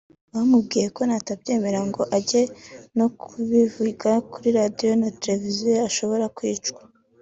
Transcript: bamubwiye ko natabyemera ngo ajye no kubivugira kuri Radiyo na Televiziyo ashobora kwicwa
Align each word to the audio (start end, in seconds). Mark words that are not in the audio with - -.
bamubwiye 0.33 0.87
ko 0.95 1.01
natabyemera 1.09 1.79
ngo 1.89 2.01
ajye 2.17 2.41
no 2.97 3.07
kubivugira 3.19 4.15
kuri 4.31 4.47
Radiyo 4.59 4.91
na 5.01 5.09
Televiziyo 5.21 5.77
ashobora 5.89 6.25
kwicwa 6.37 6.81